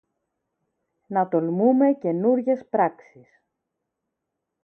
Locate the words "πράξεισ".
2.69-3.41